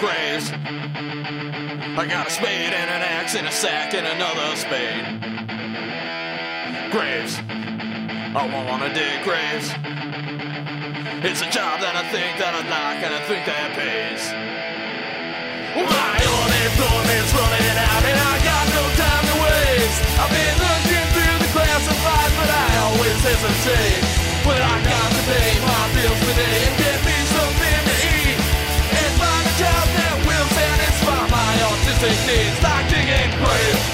[0.00, 0.50] Graves.
[0.52, 5.04] I got a spade and an axe and a sack and another spade.
[6.90, 7.36] Graves.
[8.34, 9.68] I wanna dig graves.
[11.24, 14.22] It's a job that I think that I'd like and I think that pays.
[15.74, 20.00] My unemployment's running out and I got no time to waste.
[20.18, 24.02] I've been looking through the classifieds, but I always hesitate.
[24.44, 27.13] But I got to pay my bills today and get me
[32.04, 33.84] autistic needs, like digging graves.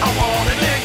[0.00, 0.75] I wanna dig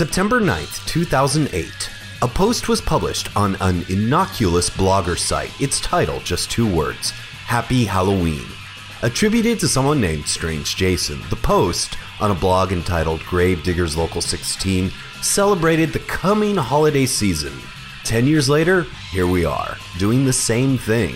[0.00, 1.90] September 9th, 2008.
[2.22, 5.52] A post was published on an innocuous blogger site.
[5.60, 8.46] Its title, just two words Happy Halloween.
[9.02, 14.90] Attributed to someone named Strange Jason, the post, on a blog entitled Gravediggers Local 16,
[15.20, 17.52] celebrated the coming holiday season.
[18.02, 21.14] Ten years later, here we are, doing the same thing.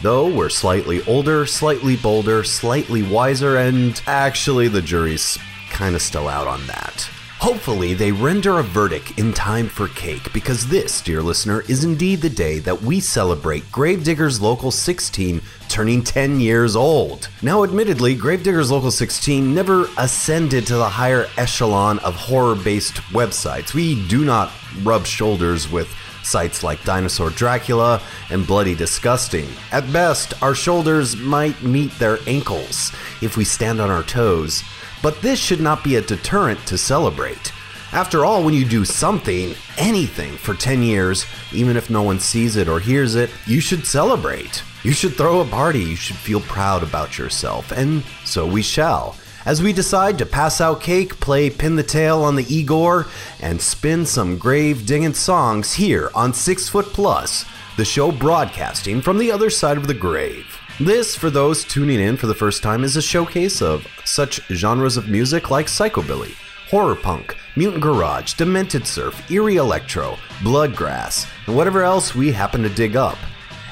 [0.00, 5.38] Though we're slightly older, slightly bolder, slightly wiser, and actually the jury's
[5.72, 7.06] kinda still out on that.
[7.44, 12.22] Hopefully, they render a verdict in time for cake, because this, dear listener, is indeed
[12.22, 17.28] the day that we celebrate Gravediggers Local 16 turning 10 years old.
[17.42, 23.74] Now, admittedly, Gravediggers Local 16 never ascended to the higher echelon of horror based websites.
[23.74, 24.50] We do not
[24.82, 29.48] rub shoulders with sites like Dinosaur Dracula and Bloody Disgusting.
[29.70, 34.64] At best, our shoulders might meet their ankles if we stand on our toes,
[35.04, 37.52] but this should not be a deterrent to celebrate.
[37.92, 42.56] After all, when you do something, anything, for 10 years, even if no one sees
[42.56, 44.62] it or hears it, you should celebrate.
[44.82, 49.16] You should throw a party, you should feel proud about yourself, and so we shall.
[49.44, 53.06] As we decide to pass out cake, play pin the tail on the Igor,
[53.42, 57.44] and spin some grave digging songs here on Six Foot Plus,
[57.76, 60.46] the show broadcasting from the other side of the grave.
[60.80, 64.96] This, for those tuning in for the first time, is a showcase of such genres
[64.96, 66.34] of music like psychobilly,
[66.68, 72.68] horror punk, mutant garage, demented surf, eerie electro, bloodgrass, and whatever else we happen to
[72.68, 73.16] dig up.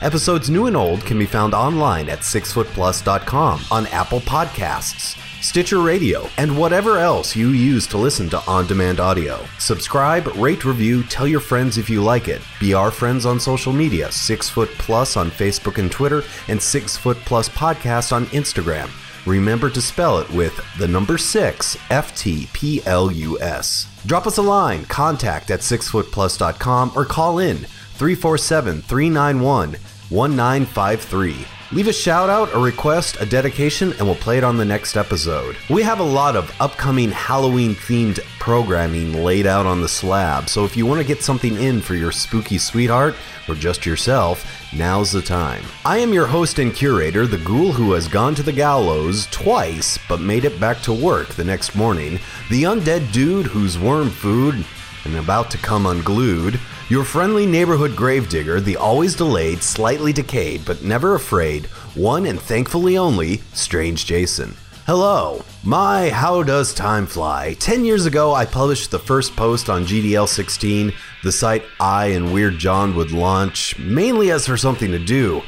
[0.00, 6.28] Episodes new and old can be found online at sixfootplus.com, on Apple Podcasts, Stitcher Radio,
[6.38, 9.44] and whatever else you use to listen to on demand audio.
[9.58, 12.40] Subscribe, rate, review, tell your friends if you like it.
[12.60, 16.96] Be our friends on social media Six Foot Plus on Facebook and Twitter, and Six
[16.96, 18.88] Foot Plus Podcast on Instagram.
[19.26, 23.88] Remember to spell it with the number 6 F T P L U S.
[24.06, 29.72] Drop us a line, contact at sixfootplus.com, or call in 347 391
[30.08, 31.61] 1953.
[31.72, 34.94] Leave a shout out, a request, a dedication, and we'll play it on the next
[34.94, 35.56] episode.
[35.70, 40.66] We have a lot of upcoming Halloween themed programming laid out on the slab, so
[40.66, 43.14] if you want to get something in for your spooky sweetheart
[43.48, 45.64] or just yourself, now's the time.
[45.86, 49.98] I am your host and curator, the ghoul who has gone to the gallows twice
[50.10, 54.62] but made it back to work the next morning, the undead dude whose worm food
[55.04, 56.60] and about to come unglued.
[56.88, 62.96] Your friendly neighborhood gravedigger, the always delayed, slightly decayed, but never afraid, one and thankfully
[62.98, 64.54] only, Strange Jason.
[64.84, 65.44] Hello.
[65.62, 67.54] My, how does time fly?
[67.60, 70.92] 10 years ago, I published the first post on GDL 16,
[71.22, 75.42] the site I and Weird John would launch, mainly as for something to do.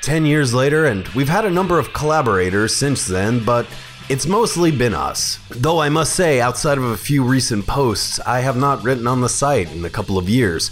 [0.00, 3.66] 10 years later, and we've had a number of collaborators since then, but
[4.08, 5.38] it's mostly been us.
[5.50, 9.20] Though I must say, outside of a few recent posts, I have not written on
[9.20, 10.70] the site in a couple of years.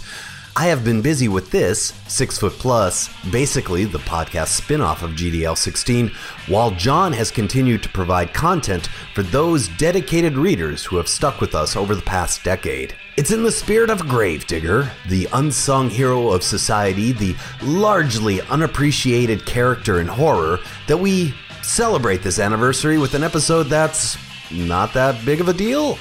[0.53, 5.11] I have been busy with this, Six Foot Plus, basically the podcast spin off of
[5.11, 6.11] GDL 16,
[6.49, 11.55] while John has continued to provide content for those dedicated readers who have stuck with
[11.55, 12.93] us over the past decade.
[13.15, 20.01] It's in the spirit of Gravedigger, the unsung hero of society, the largely unappreciated character
[20.01, 21.33] in horror, that we
[21.63, 24.17] celebrate this anniversary with an episode that's
[24.51, 25.97] not that big of a deal.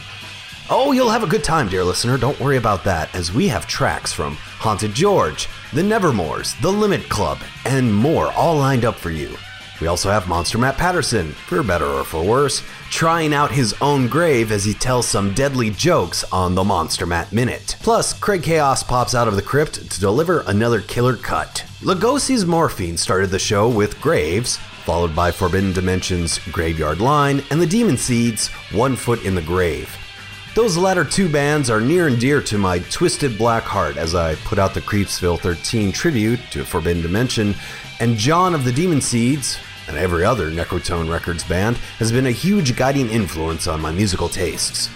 [0.70, 2.16] Oh, you'll have a good time, dear listener.
[2.16, 7.08] Don't worry about that, as we have tracks from Haunted George, The Nevermores, The Limit
[7.08, 9.36] Club, and more all lined up for you.
[9.80, 14.08] We also have Monster Matt Patterson, for better or for worse, trying out his own
[14.08, 17.76] grave as he tells some deadly jokes on the Monster Matt Minute.
[17.80, 21.64] Plus, Craig Chaos pops out of the crypt to deliver another killer cut.
[21.80, 24.58] Lugosi's Morphine started the show with Graves,
[24.90, 29.96] followed by Forbidden Dimensions Graveyard Line and the Demon Seeds One Foot in the Grave.
[30.56, 34.34] Those latter two bands are near and dear to my twisted black heart as I
[34.34, 37.54] put out the Creepsville 13 tribute to Forbidden Dimension,
[38.00, 42.32] and John of the Demon Seeds, and every other Necrotone Records band, has been a
[42.32, 44.90] huge guiding influence on my musical tastes.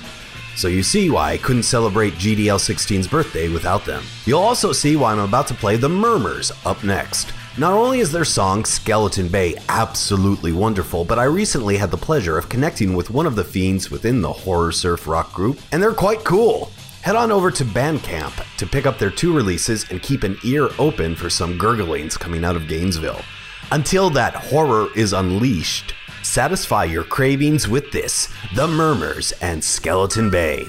[0.56, 4.02] So you see why I couldn't celebrate GDL 16's birthday without them.
[4.24, 7.32] You'll also see why I'm about to play The Murmurs up next.
[7.56, 12.36] Not only is their song Skeleton Bay absolutely wonderful, but I recently had the pleasure
[12.36, 15.92] of connecting with one of the fiends within the horror surf rock group, and they're
[15.92, 16.72] quite cool.
[17.02, 20.68] Head on over to Bandcamp to pick up their two releases and keep an ear
[20.80, 23.22] open for some gurglings coming out of Gainesville.
[23.70, 25.94] Until that horror is unleashed,
[26.24, 30.66] satisfy your cravings with this The Murmurs and Skeleton Bay.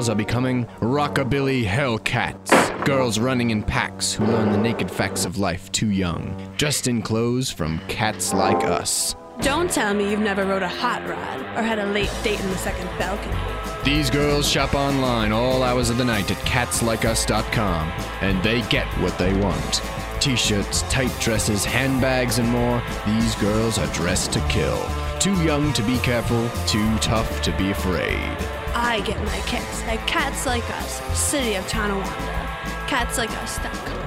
[0.00, 2.50] Girls are becoming rockabilly hellcats.
[2.86, 7.02] Girls running in packs who learn the naked facts of life too young, dressed in
[7.02, 9.14] clothes from cats like us.
[9.42, 12.48] Don't tell me you've never rode a hot rod or had a late date in
[12.48, 13.36] the second balcony.
[13.84, 19.18] These girls shop online all hours of the night at catslikeus.com, and they get what
[19.18, 19.82] they want.
[20.20, 22.82] T shirts, tight dresses, handbags, and more.
[23.06, 24.78] These girls are dressed to kill.
[25.18, 28.36] Too young to be careful, too tough to be afraid.
[28.74, 32.48] I get my kicks at Cats Like Us, City of Tonawanda.
[32.86, 34.00] CatsLikeUs.com.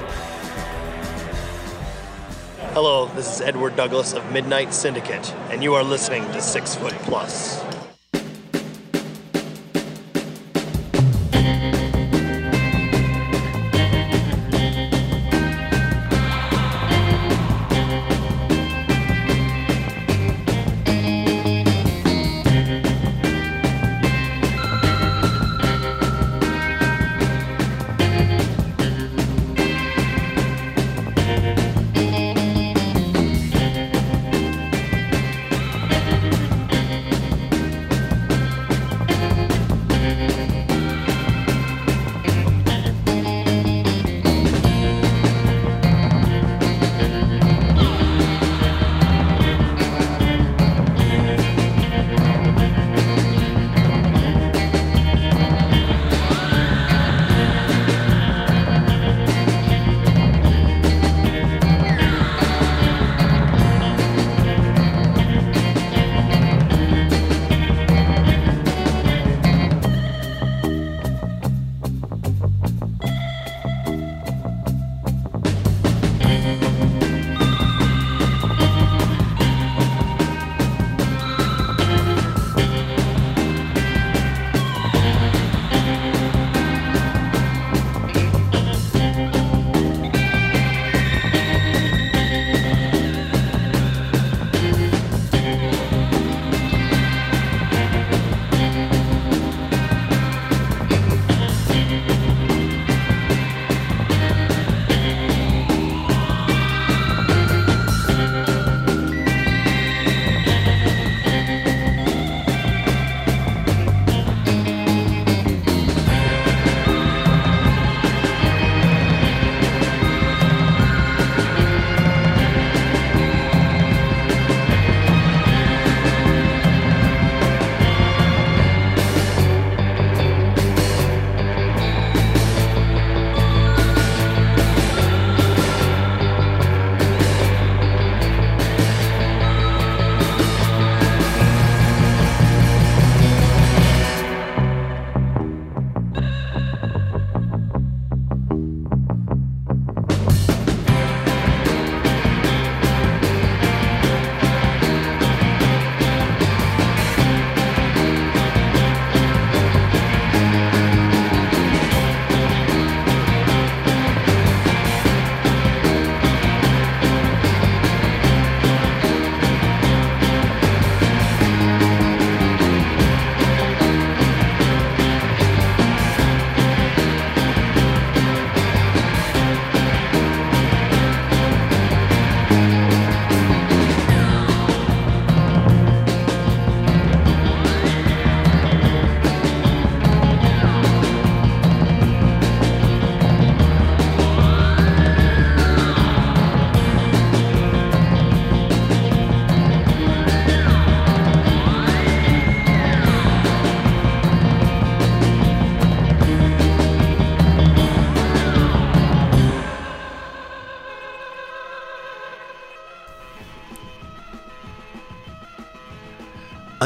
[2.74, 6.94] Hello, this is Edward Douglas of Midnight Syndicate, and you are listening to Six Foot
[7.04, 7.73] Plus.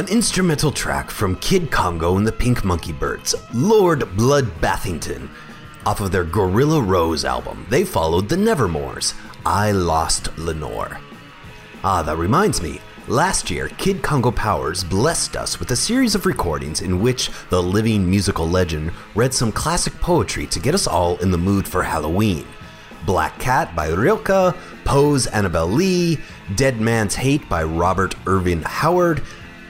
[0.07, 5.29] An instrumental track from Kid Congo and the Pink Monkey Birds, Lord Blood Bathington.
[5.85, 9.15] Off of their Gorilla Rose album, they followed the Nevermores,
[9.45, 11.01] I Lost Lenore.
[11.83, 12.79] Ah, that reminds me.
[13.09, 17.61] Last year, Kid Congo Powers blessed us with a series of recordings in which the
[17.61, 21.83] living musical legend read some classic poetry to get us all in the mood for
[21.83, 22.47] Halloween.
[23.05, 26.17] Black Cat by Rilke, Poe's Annabel Lee,
[26.55, 29.21] Dead Man's Hate by Robert Ervin Howard.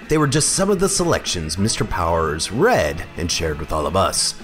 [0.10, 1.88] They were just some of the selections Mr.
[1.88, 4.36] Powers read and shared with all of us.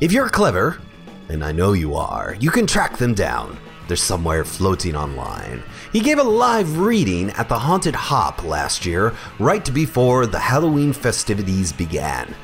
[0.00, 0.80] If you're clever,
[1.28, 3.58] and I know you are, you can track them down.
[3.88, 5.62] They're somewhere floating online.
[5.92, 10.92] He gave a live reading at the Haunted Hop last year, right before the Halloween
[10.92, 12.34] festivities began.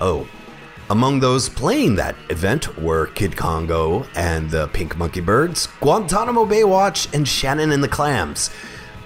[0.00, 0.26] Oh,
[0.90, 7.12] among those playing that event were Kid Congo and the Pink Monkey Birds, Guantanamo Baywatch,
[7.14, 8.50] and Shannon and the Clams.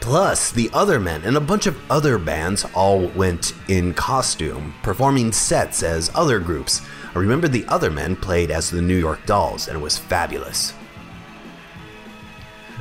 [0.04, 5.32] Plus, the other men and a bunch of other bands all went in costume, performing
[5.32, 6.82] sets as other groups.
[7.14, 10.74] I remember the other men played as the New York Dolls, and it was fabulous.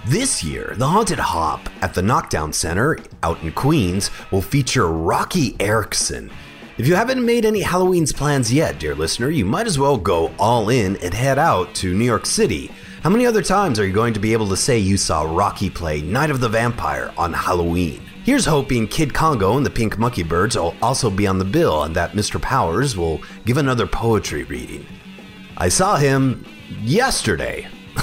[0.06, 5.56] This year, the Haunted Hop at the Knockdown Center out in Queens will feature Roky
[5.62, 6.30] Erickson.
[6.78, 10.34] If you haven't made any Halloween's plans yet, dear listener, you might as well go
[10.38, 12.70] all in and head out to New York City.
[13.04, 15.70] How many other times are you going to be able to say you saw Roky
[15.70, 18.02] play Night of the Vampire on Halloween?
[18.24, 21.84] Here's hoping Kid Congo and the Pink Monkey Birds will also be on the bill
[21.84, 22.42] and that Mr.
[22.42, 24.86] Powers will give another poetry reading.
[25.58, 26.46] I saw him
[26.82, 27.68] yesterday,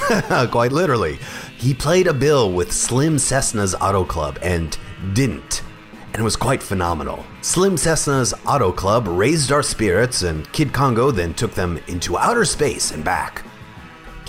[0.51, 1.19] quite literally.
[1.57, 4.77] He played a bill with Slim Cessna's Auto Club and
[5.15, 5.63] didn't,
[6.13, 7.25] and it was quite phenomenal.
[7.41, 12.45] Slim Cessna's Auto Club raised our spirits, and Kid Congo then took them into outer
[12.45, 13.47] space and back.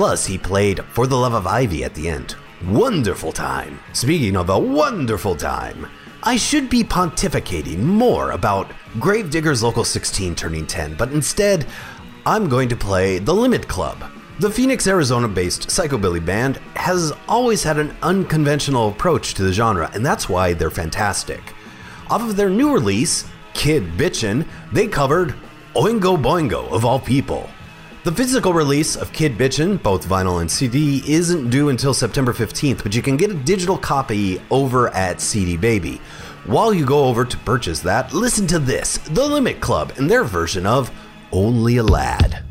[0.02, 2.36] Plus, he played For the Love of Ivy at the end.
[2.66, 3.80] Wonderful time.
[3.94, 5.86] Speaking of a wonderful time,
[6.24, 11.68] I should be pontificating more about Gravediggers Local 16 turning 10, but instead,
[12.26, 14.04] I'm going to play The Limit Club.
[14.40, 19.92] The Phoenix, Arizona based Psychobilly band has always had an unconventional approach to the genre,
[19.94, 21.54] and that's why they're fantastic.
[22.10, 25.36] Off of their new release, Kid Bitchin', they covered
[25.76, 27.48] Oingo Boingo of all people.
[28.04, 32.82] The physical release of Kid Bitchin', both vinyl and CD, isn't due until September 15th,
[32.82, 36.02] but you can get a digital copy over at CD Baby.
[36.48, 40.24] While you go over to purchase that, listen to this The Limit Club and their
[40.24, 40.90] version of
[41.32, 42.51] Only a Lad.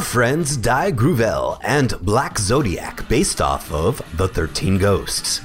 [0.00, 5.42] Our friends Die Gruvel and Black Zodiac, based off of The 13 Ghosts.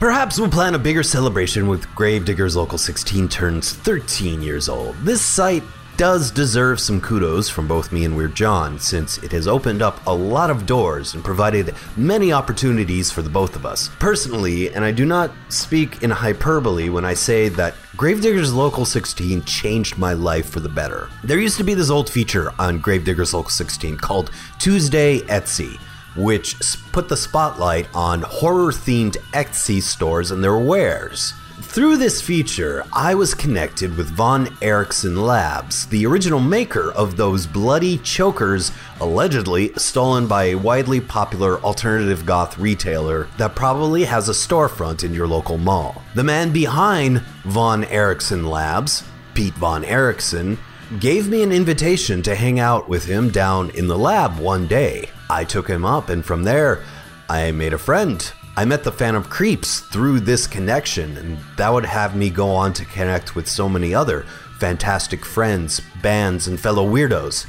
[0.00, 4.96] Perhaps we'll plan a bigger celebration with Gravediggers Local 16 turns 13 years old.
[5.04, 5.62] This site
[6.00, 10.00] does deserve some kudos from both me and Weird John, since it has opened up
[10.06, 13.90] a lot of doors and provided many opportunities for the both of us.
[13.98, 19.42] Personally, and I do not speak in hyperbole when I say that Gravediggers Local 16
[19.42, 21.10] changed my life for the better.
[21.22, 25.78] There used to be this old feature on Gravediggers Local 16 called Tuesday Etsy
[26.16, 26.56] which
[26.90, 31.34] put the spotlight on horror themed Etsy stores and their wares.
[31.62, 37.46] Through this feature, I was connected with Von Erickson Labs, the original maker of those
[37.46, 44.32] bloody chokers allegedly stolen by a widely popular alternative goth retailer that probably has a
[44.32, 46.02] storefront in your local mall.
[46.14, 49.04] The man behind Von Erickson Labs,
[49.34, 50.58] Pete Von Erickson,
[50.98, 55.10] gave me an invitation to hang out with him down in the lab one day.
[55.28, 56.82] I took him up, and from there,
[57.28, 58.32] I made a friend.
[58.60, 62.74] I met the of Creeps through this connection, and that would have me go on
[62.74, 64.26] to connect with so many other
[64.58, 67.46] fantastic friends, bands, and fellow weirdos.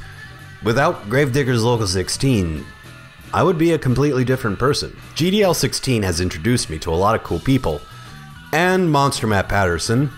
[0.62, 2.64] Without Gravediggers Local 16,
[3.34, 4.96] I would be a completely different person.
[5.14, 7.82] GDL 16 has introduced me to a lot of cool people,
[8.54, 10.10] and Monster Matt Patterson,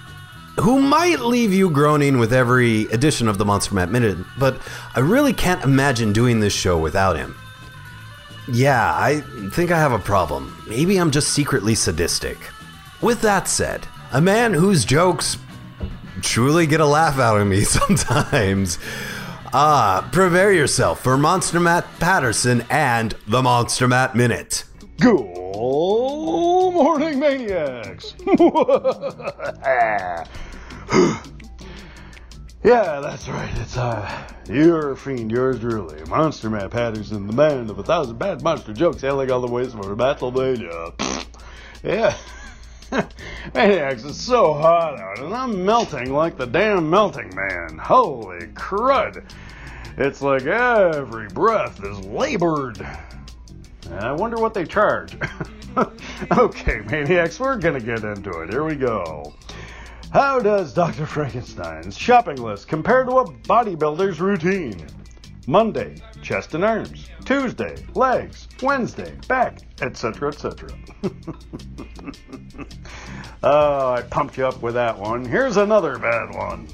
[0.60, 4.60] who might leave you groaning with every edition of the Monster Matt Minute, but
[4.94, 7.34] I really can't imagine doing this show without him.
[8.48, 9.20] Yeah, I
[9.52, 10.54] think I have a problem.
[10.68, 12.36] Maybe I'm just secretly sadistic.
[13.00, 15.38] With that said, a man whose jokes
[16.22, 18.78] truly get a laugh out of me sometimes.
[19.52, 24.64] Ah, prepare yourself for Monster Matt Patterson and the Monster Matt Minute.
[25.00, 25.20] Good
[26.74, 28.14] morning, maniacs!
[32.64, 33.52] yeah, that's right.
[33.58, 38.42] It's uh, your fiend, yours truly, Monster Matt Patterson, the man of a thousand bad
[38.42, 40.92] monster jokes, hailing all the ways from Pennsylvania.
[41.84, 42.16] yeah.
[43.54, 47.76] Maniacs, it's so hot out, and I'm melting like the damn melting man.
[47.76, 49.24] Holy crud!
[49.98, 52.80] It's like every breath is labored.
[53.92, 55.16] I wonder what they charge.
[56.32, 58.50] okay, maniacs, we're gonna get into it.
[58.50, 59.34] Here we go.
[60.14, 61.06] How does Dr.
[61.06, 64.86] Frankenstein's shopping list compare to a bodybuilder's routine?
[65.48, 67.10] Monday, chest and arms.
[67.24, 68.46] Tuesday, legs.
[68.62, 70.68] Wednesday, back, etc., etc.
[73.42, 75.24] oh, I pumped you up with that one.
[75.24, 76.68] Here's another bad one.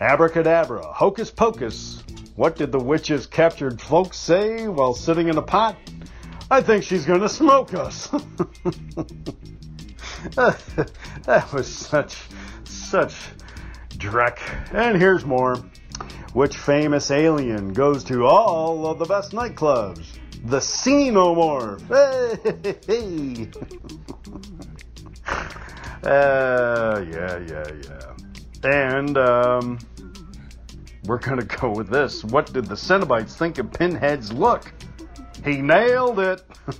[0.00, 2.04] Abracadabra, hocus pocus.
[2.36, 5.78] What did the witch's captured folks say while sitting in a pot?
[6.50, 8.08] I think she's gonna smoke us.
[10.34, 12.14] that was such,
[12.68, 13.14] such
[13.90, 14.38] dreck.
[14.72, 15.56] And here's more.
[16.32, 20.06] Which famous alien goes to all of the best nightclubs?
[20.44, 21.80] The Xenomorph.
[22.86, 23.50] Hey.
[26.04, 28.12] Uh, yeah, yeah, yeah.
[28.62, 29.78] And, um,
[31.06, 32.24] we're gonna go with this.
[32.24, 34.72] What did the Cenobites think of Pinhead's look?
[35.44, 36.42] He nailed it.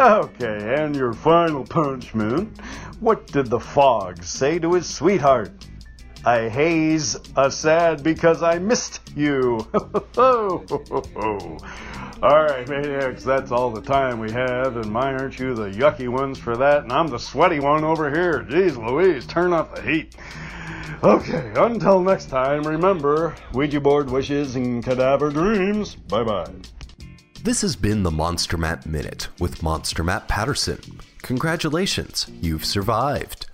[0.00, 2.58] okay, and your final punishment.
[3.00, 5.52] What did the fog say to his sweetheart?
[6.24, 9.66] I haze a sad because I missed you.
[10.16, 11.58] all
[12.22, 16.38] right, maniacs, that's all the time we have, and my aren't you the yucky ones
[16.38, 16.84] for that?
[16.84, 18.42] And I'm the sweaty one over here.
[18.48, 20.16] Jeez Louise, turn off the heat.
[21.02, 25.94] Okay, until next time, remember Ouija board wishes and cadaver dreams.
[25.94, 26.50] Bye bye.
[27.44, 30.80] This has been the Monster Matt Minute with Monster Matt Patterson.
[31.20, 33.48] Congratulations, you've survived.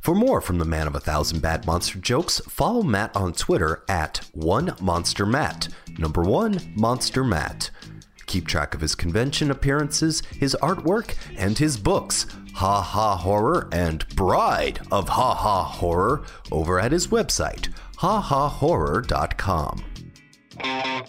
[0.00, 3.84] For more from the man of a thousand bad monster jokes, follow Matt on Twitter
[3.88, 7.70] at one monster Matt, number one monster Matt.
[8.26, 14.08] Keep track of his convention appearances, his artwork, and his books, Ha Ha Horror and
[14.16, 19.84] Bride of Ha Ha Horror, over at his website, hahahorror.com.
[20.58, 21.06] not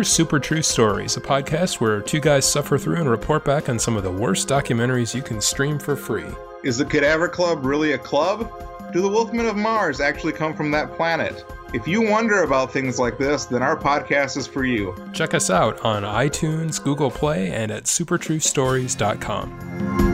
[0.00, 3.78] We're Super True Stories, a podcast where two guys suffer through and report back on
[3.78, 6.24] some of the worst documentaries you can stream for free.
[6.64, 8.50] Is the Cadaver Club really a club?
[8.94, 11.44] Do the Wolfmen of Mars actually come from that planet?
[11.74, 14.96] If you wonder about things like this, then our podcast is for you.
[15.12, 20.09] Check us out on iTunes, Google Play, and at supertruestories.com.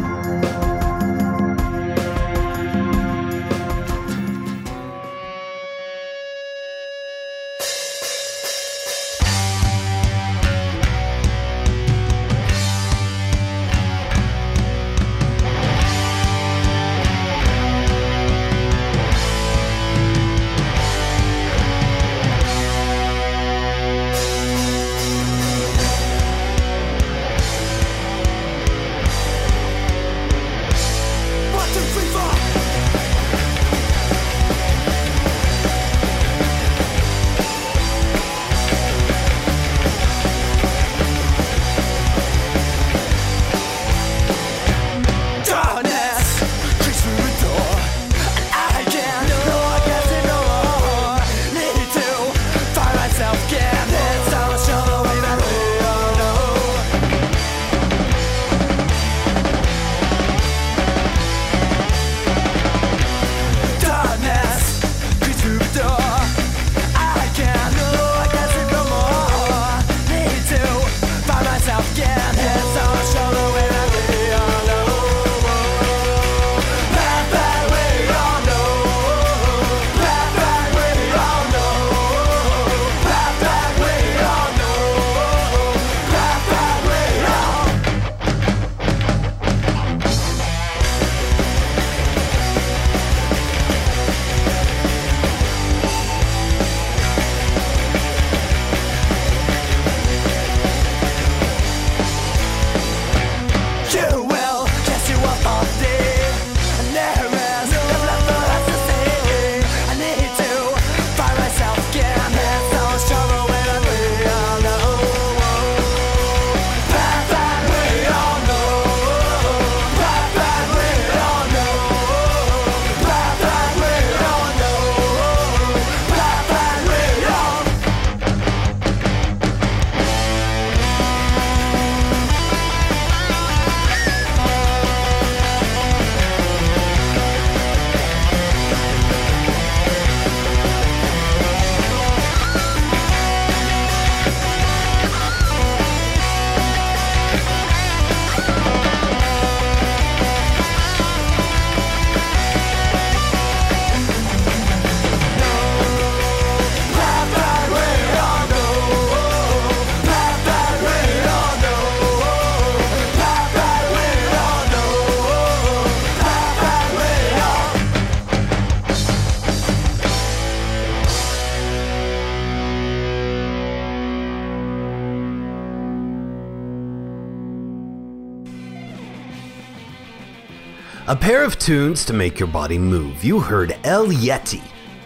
[181.47, 183.23] of tunes to make your body move.
[183.23, 184.61] You heard El Yeti.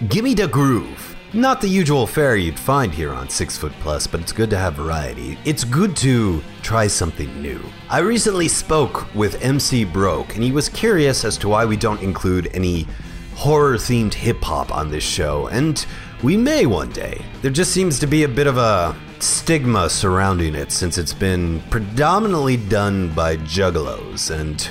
[0.08, 1.14] Gimme the groove.
[1.34, 4.56] Not the usual fare you'd find here on Six Foot Plus, but it's good to
[4.56, 5.38] have variety.
[5.44, 7.60] It's good to try something new.
[7.90, 12.00] I recently spoke with MC Broke, and he was curious as to why we don't
[12.00, 12.86] include any
[13.34, 15.84] horror themed hip hop on this show, and
[16.22, 17.22] we may one day.
[17.42, 21.60] There just seems to be a bit of a stigma surrounding it since it's been
[21.68, 24.70] predominantly done by juggalos, and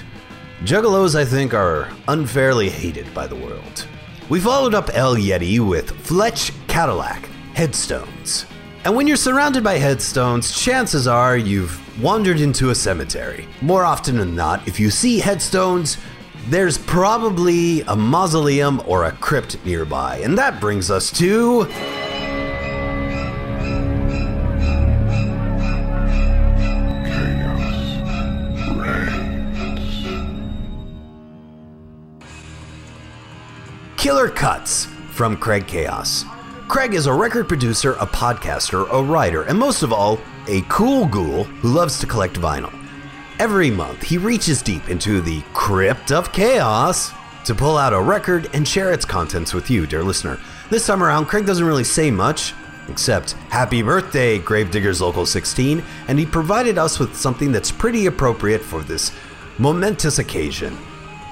[0.64, 3.88] juggalos, I think, are unfairly hated by the world.
[4.30, 8.45] We followed up El Yeti with Fletch Cadillac, Headstones.
[8.86, 13.47] And when you're surrounded by headstones, chances are you've wandered into a cemetery.
[13.62, 15.97] More often than not, if you see headstones,
[16.47, 20.18] there's probably a mausoleum or a crypt nearby.
[20.24, 21.68] And that brings us to.
[34.10, 36.26] Killer Cuts from Craig Chaos.
[36.68, 41.05] Craig is a record producer, a podcaster, a writer, and most of all, a cool
[41.05, 42.74] ghoul who loves to collect vinyl.
[43.38, 47.12] Every month, he reaches deep into the crypt of chaos
[47.45, 50.39] to pull out a record and share its contents with you, dear listener.
[50.72, 52.55] This time around, Craig doesn't really say much,
[52.88, 58.64] except Happy Birthday, Gravediggers Local 16, and he provided us with something that's pretty appropriate
[58.64, 59.12] for this
[59.60, 60.76] momentous occasion.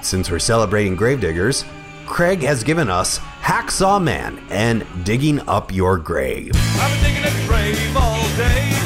[0.00, 1.64] Since we're celebrating Gravediggers,
[2.08, 6.52] Craig has given us Hacksaw Man and Digging Up Your Grave.
[6.54, 8.78] I've been digging a grave all day.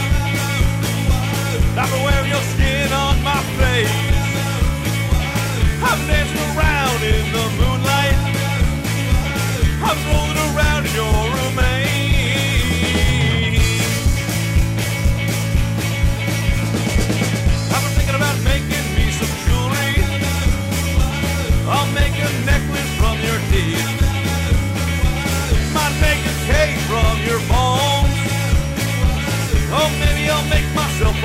[9.85, 10.32] I've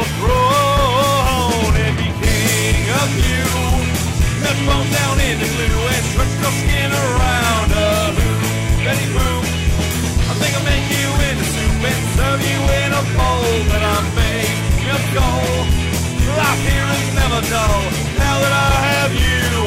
[0.03, 3.45] throne and be king of you.
[4.43, 8.39] Nut bone down into glue and stretch your skin around a hoop.
[8.85, 9.45] Betty Boop.
[10.29, 13.97] I think I'll make you into soup and serve you in a bowl that I
[14.13, 15.67] made of gold.
[16.37, 17.81] Life here is never dull
[18.17, 19.66] now that I have you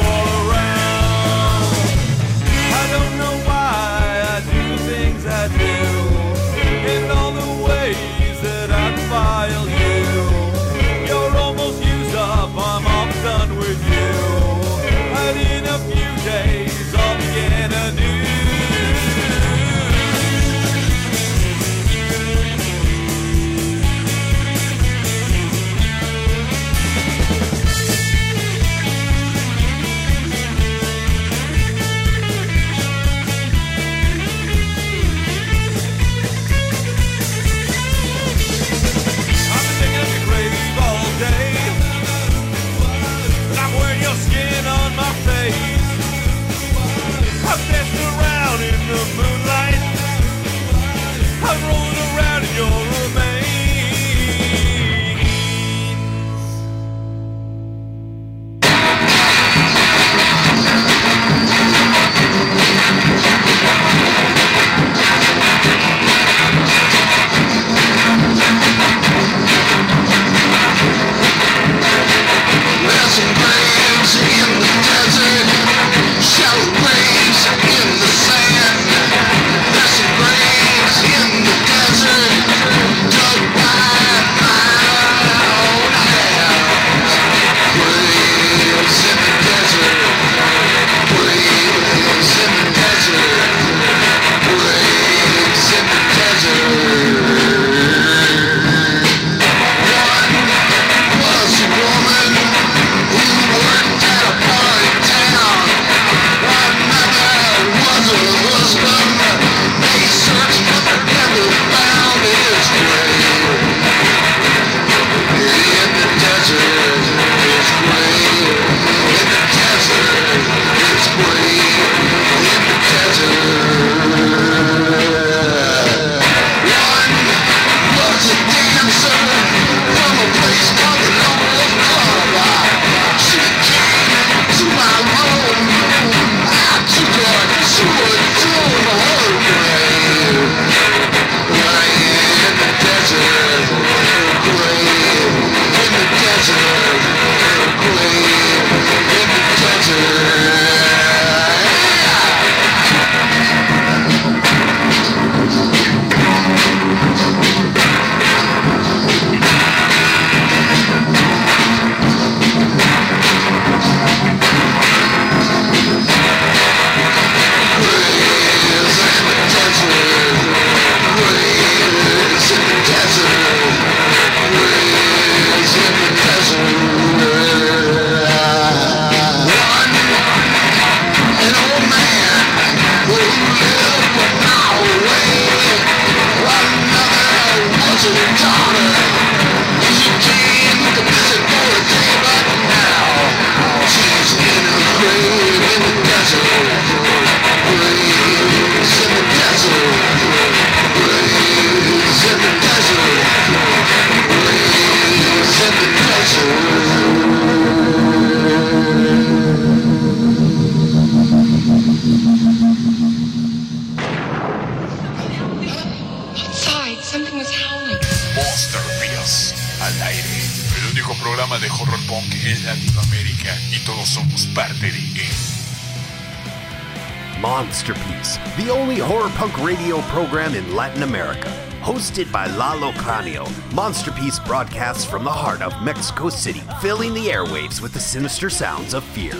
[227.61, 231.47] Monster Piece, the only horror punk radio program in Latin America.
[231.81, 233.45] Hosted by Lalo Cranio,
[233.75, 238.95] Monsterpiece broadcasts from the heart of Mexico City, filling the airwaves with the sinister sounds
[238.95, 239.35] of fear.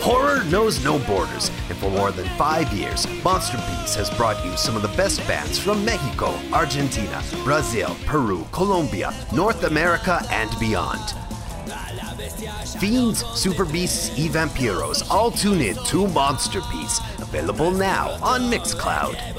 [0.00, 4.76] Horror knows no borders, and for more than five years, Monsterpiece has brought you some
[4.76, 11.17] of the best bands from Mexico, Argentina, Brazil, Peru, Colombia, North America, and beyond.
[12.78, 19.37] Fiends, Super Beasts, y Vampiros all tune in to Monster Piece, available now on Mixcloud.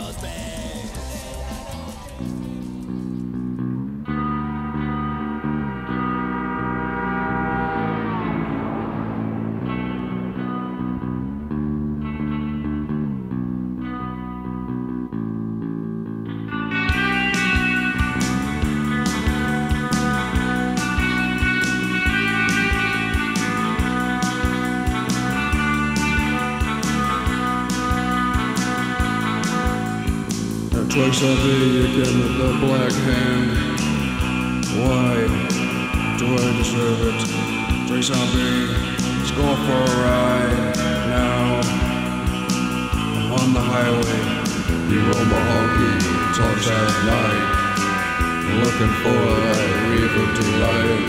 [48.60, 51.02] Looking for that river delight.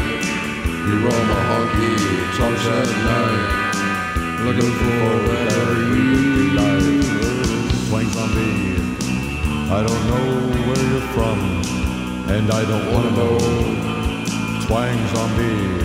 [0.87, 1.95] You roll my honky
[2.37, 3.45] talks at night.
[4.47, 5.55] Looking for that
[5.91, 7.11] river delight.
[7.89, 8.81] Twang zombie.
[9.71, 10.27] I don't know
[10.67, 11.39] where you're from,
[12.35, 13.39] and I don't wanna know.
[14.67, 15.85] Twang zombie,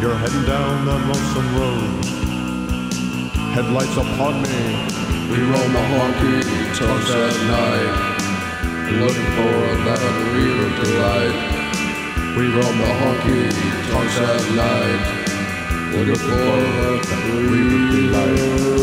[0.00, 2.04] you're heading down that lonesome road.
[3.54, 4.58] Headlights upon me.
[5.30, 6.42] We roll my honky
[6.78, 8.15] tonks at night,
[8.92, 10.00] looking for that
[10.32, 11.36] real delight.
[12.36, 13.50] We roam the honky
[13.90, 15.02] tonks at night,
[15.92, 16.56] looking for
[17.06, 18.76] that real delight.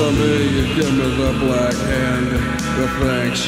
[0.00, 2.32] Me, you give me the black hand.
[2.32, 3.46] The thanks,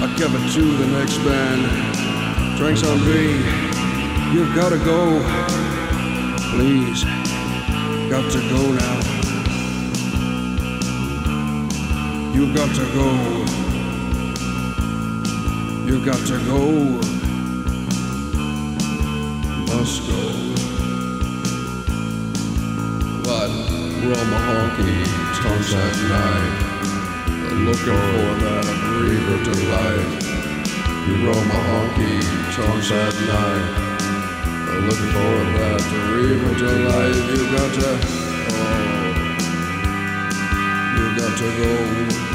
[0.00, 2.56] I give it to the next band.
[2.56, 3.32] Drinks on me,
[4.32, 5.20] you've gotta go.
[6.54, 7.02] Please,
[8.08, 9.00] got to go now.
[12.32, 13.08] You've got to go.
[15.84, 16.60] You've got to go.
[19.66, 20.61] Must go.
[24.04, 25.04] Roll my honky
[25.40, 26.54] tonks at night.
[27.66, 28.66] Looking for that
[28.98, 30.10] river delight.
[31.06, 32.14] You roll my honky
[32.52, 33.66] tonks at night.
[34.88, 35.82] Looking for that
[36.16, 37.16] river delight.
[37.30, 37.90] You got to,
[38.50, 39.12] oh,
[40.96, 42.31] you got to go.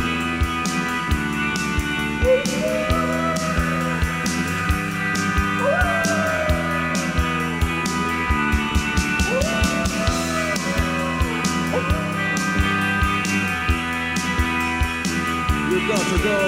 [15.87, 16.39] You've got to go.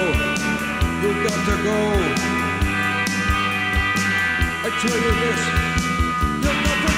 [1.00, 1.78] You've got to go.
[4.62, 5.40] I tell you this.
[6.44, 6.92] You've got to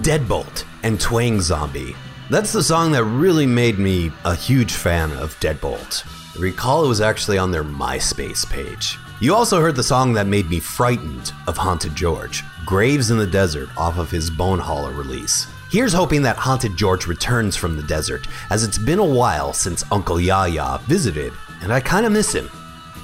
[0.00, 1.94] Deadbolt and Twang Zombie.
[2.30, 6.06] That's the song that really made me a huge fan of Deadbolt.
[6.34, 8.96] I recall it was actually on their MySpace page.
[9.20, 13.26] You also heard the song that made me frightened of Haunted George, Graves in the
[13.26, 15.46] Desert, off of his Boneholler release.
[15.70, 19.84] Here's hoping that Haunted George returns from the desert, as it's been a while since
[19.92, 22.50] Uncle Yaya visited, and I kinda miss him.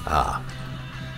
[0.05, 0.41] Ah.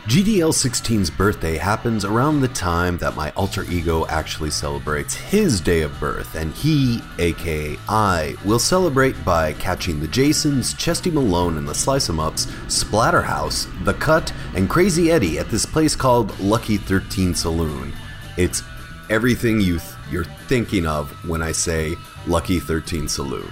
[0.07, 5.81] GDL 16's birthday happens around the time that my alter ego actually celebrates his day
[5.81, 11.67] of birth, and he, aka I, will celebrate by catching the Jasons, Chesty Malone and
[11.67, 16.77] the Slice 'em Ups, Splatterhouse, The Cut, and Crazy Eddie at this place called Lucky
[16.77, 17.91] 13 Saloon.
[18.37, 18.61] It's
[19.09, 19.79] everything you
[20.11, 21.95] you're thinking of when I say
[22.27, 23.51] Lucky 13 Saloon.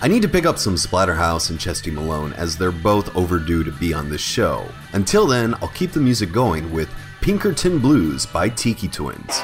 [0.00, 3.72] I need to pick up some Splatterhouse and Chesty Malone as they're both overdue to
[3.72, 4.66] be on this show.
[4.92, 9.40] Until then, I'll keep the music going with Pinkerton Blues by Tiki Twins.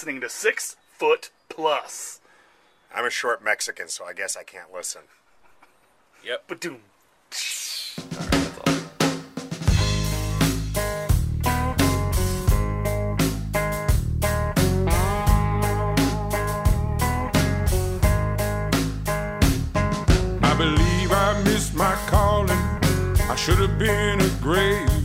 [0.00, 2.20] Listening to Six Foot Plus.
[2.94, 5.02] I'm a short Mexican, so I guess I can't listen.
[6.24, 6.44] Yep.
[6.48, 6.78] But doom.
[20.42, 22.48] I believe I missed my calling.
[23.28, 24.99] I should have been a grave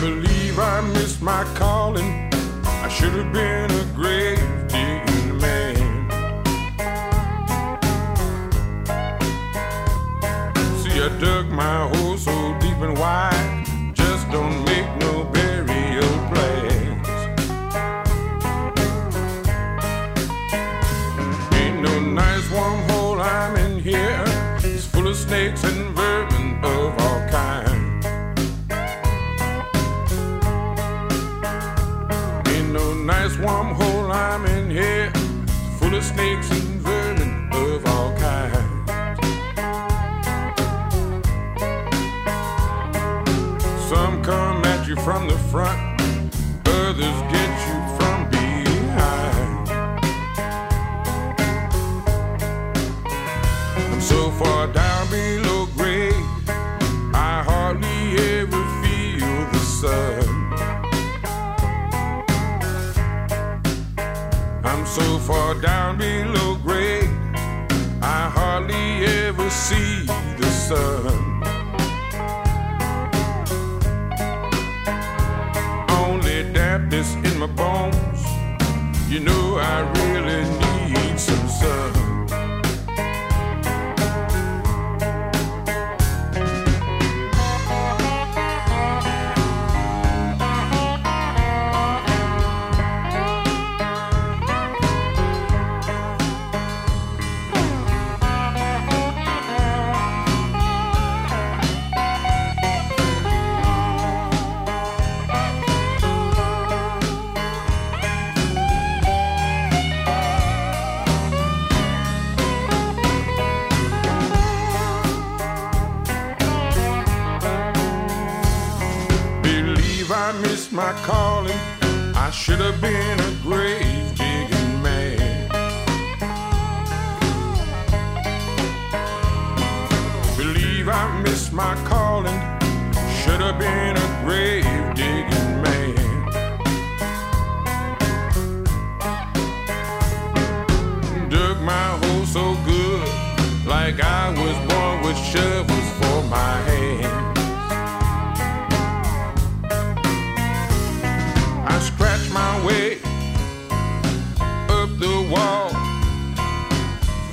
[0.00, 2.30] believe I missed my calling.
[2.64, 5.76] I should have been a grave digging man.
[10.80, 13.29] See, I dug my hole so deep and wide,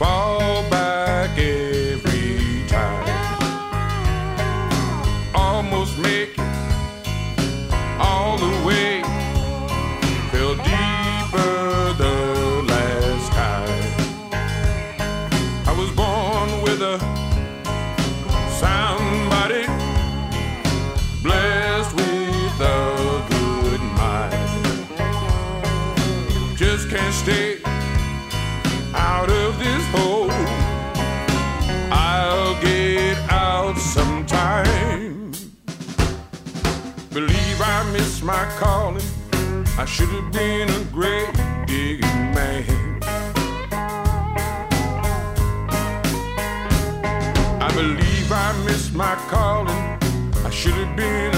[0.08, 0.47] fall
[39.98, 41.36] should have been a great
[42.36, 42.64] man.
[47.60, 49.98] I believe I missed my calling.
[50.46, 51.37] I should have been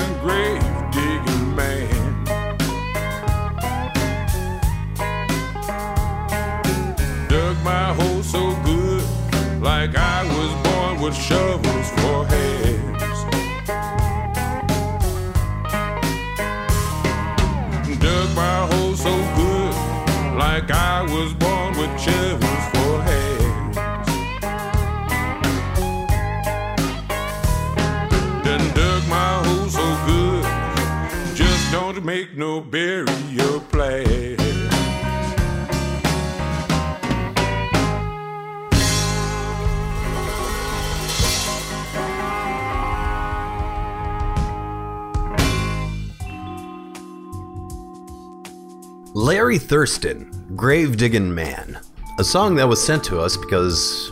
[49.29, 51.79] Larry Thurston, Grave Diggin' Man,
[52.17, 54.11] a song that was sent to us because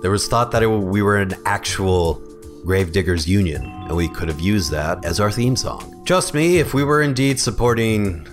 [0.00, 2.14] there was thought that it, we were an actual
[2.64, 6.02] Grave Diggers Union, and we could have used that as our theme song.
[6.06, 8.26] Trust me, if we were indeed supporting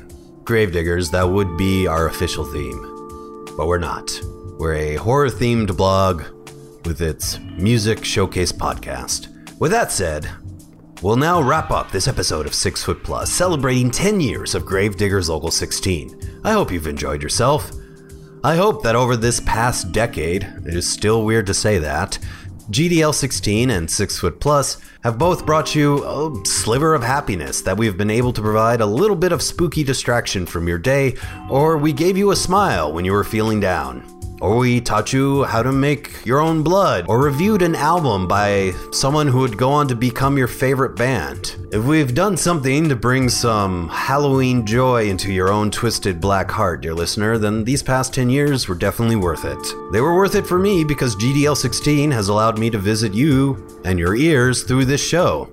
[0.45, 2.79] Grave Diggers, that would be our official theme.
[3.57, 4.09] But we're not.
[4.57, 6.23] We're a horror themed blog
[6.85, 9.27] with its music showcase podcast.
[9.59, 10.29] With that said,
[11.01, 15.29] We'll now wrap up this episode of Six Foot Plus, celebrating 10 years of Gravediggers
[15.29, 16.41] Local 16.
[16.43, 17.71] I hope you've enjoyed yourself.
[18.43, 22.19] I hope that over this past decade, it is still weird to say that,
[22.69, 27.77] GDL 16 and 6 Foot Plus have both brought you a sliver of happiness that
[27.77, 31.15] we've been able to provide a little bit of spooky distraction from your day,
[31.49, 34.20] or we gave you a smile when you were feeling down.
[34.41, 38.73] Or we taught you how to make your own blood, or reviewed an album by
[38.91, 41.55] someone who would go on to become your favorite band.
[41.71, 46.81] If we've done something to bring some Halloween joy into your own twisted black heart,
[46.81, 49.91] dear listener, then these past 10 years were definitely worth it.
[49.93, 53.79] They were worth it for me because GDL 16 has allowed me to visit you
[53.85, 55.51] and your ears through this show.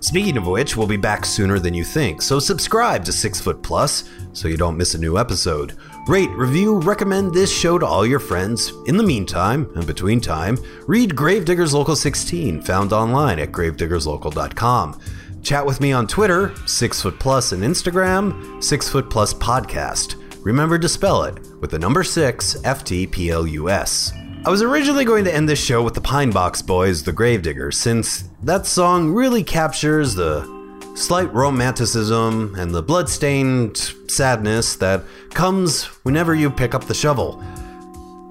[0.00, 3.62] Speaking of which, we'll be back sooner than you think, so subscribe to Six Foot
[3.62, 5.76] Plus so you don't miss a new episode.
[6.06, 8.72] Rate, review, recommend this show to all your friends.
[8.86, 15.00] In the meantime, and between time, read Gravediggers Local 16, found online at gravediggerslocal.com.
[15.42, 20.14] Chat with me on Twitter, Six Foot Plus, and Instagram, Six Foot Plus Podcast.
[20.44, 24.12] Remember to spell it with the number six, F T P L U S.
[24.44, 27.74] I was originally going to end this show with the Pine Box Boys, The Gravediggers,
[27.74, 30.55] since that song really captures the
[30.96, 33.76] slight romanticism, and the bloodstained
[34.08, 37.42] sadness that comes whenever you pick up the shovel.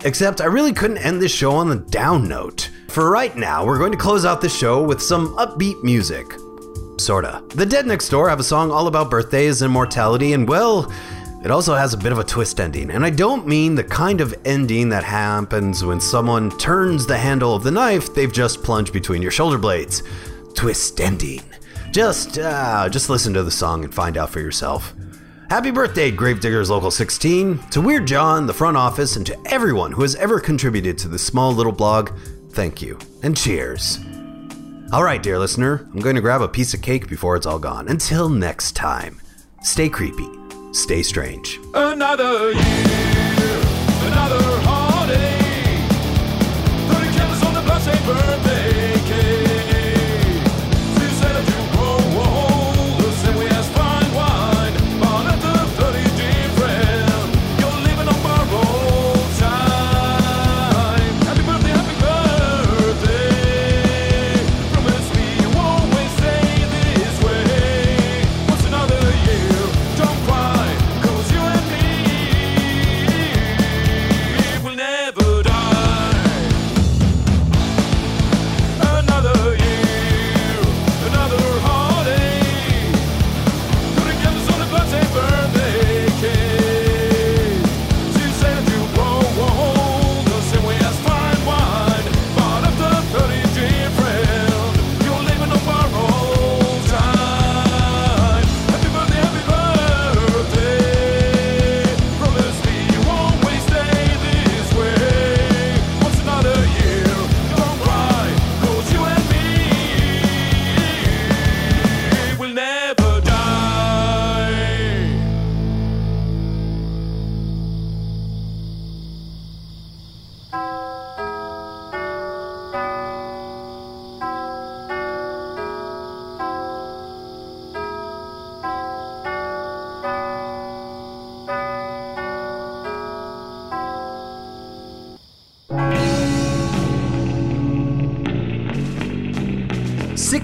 [0.04, 2.70] Except I really couldn't end this show on the down note.
[2.90, 6.26] For right now, we're going to close out the show with some upbeat music.
[6.98, 7.44] Sorta.
[7.50, 10.92] The Dead Next Door have a song all about birthdays and mortality, and well,
[11.44, 12.90] it also has a bit of a twist ending.
[12.90, 17.54] And I don't mean the kind of ending that happens when someone turns the handle
[17.54, 20.02] of the knife they've just plunged between your shoulder blades.
[20.56, 21.44] Twist ending.
[21.96, 24.94] Just, uh, just listen to the song and find out for yourself.
[25.50, 30.02] Happy birthday, Gravediggers Local 16, to Weird John, the front office, and to everyone who
[30.02, 32.12] has ever contributed to this small little blog.
[32.50, 34.00] Thank you, and cheers.
[34.92, 37.60] All right, dear listener, I'm going to grab a piece of cake before it's all
[37.60, 37.88] gone.
[37.88, 39.22] Until next time,
[39.64, 40.28] stay creepy,
[40.74, 41.62] stay strange.
[41.74, 43.62] Another year,
[44.02, 44.55] another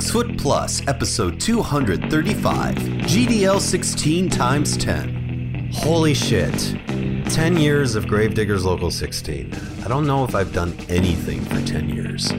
[0.02, 5.69] Six Foot Plus, episode 235, GDL 16 times 10.
[5.72, 6.76] Holy shit.
[7.30, 9.53] 10 years of Gravediggers Local 16.
[9.86, 12.34] I don't know if I've done anything for 10 years.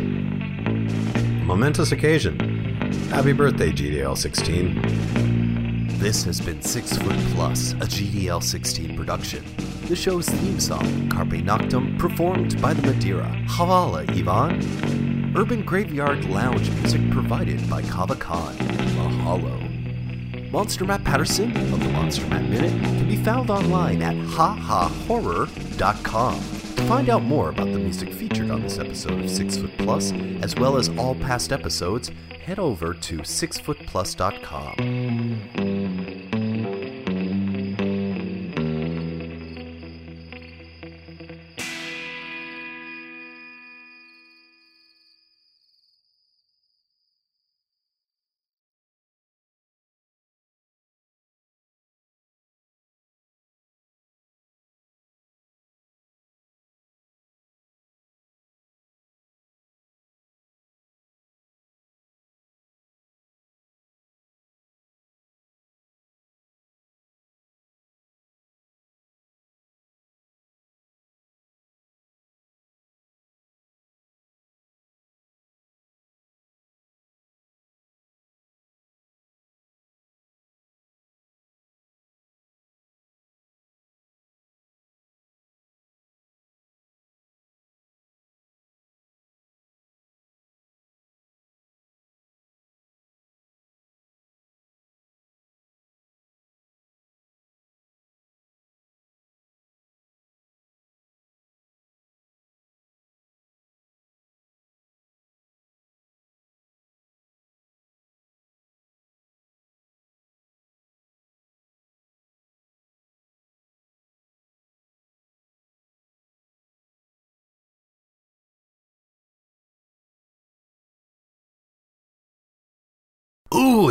[1.47, 2.37] Momentous occasion.
[3.11, 5.89] Happy birthday, GDL 16.
[6.01, 9.45] This has been Six Foot Plus, a GDL 16 production.
[9.87, 13.31] The show's theme song, Carpe Noctem, performed by the Madeira.
[13.47, 15.02] Havala, Ivan.
[15.35, 18.55] Urban Graveyard Lounge music provided by Kava Kon.
[18.55, 19.73] Mahalo.
[20.53, 26.35] Monster Matt Patterson of the Monster Matt Minute can be found online at hahahorror.com.
[26.35, 30.13] To find out more about the music featured on this episode of Six Foot Plus,
[30.43, 32.11] as well as all past episodes,
[32.45, 34.75] head over to sixfootplus.com.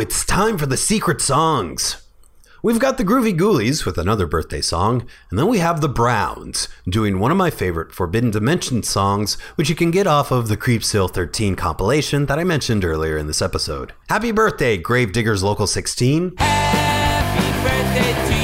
[0.02, 2.02] it's time for the secret songs.
[2.60, 6.66] We've got the Groovy Ghoulies with another birthday song, and then we have the Browns
[6.88, 10.56] doing one of my favorite Forbidden Dimension songs, which you can get off of the
[10.56, 13.92] Creepsill 13 compilation that I mentioned earlier in this episode.
[14.08, 16.30] Happy birthday, Gravediggers Local 16.
[16.30, 16.46] From
[17.94, 18.41] every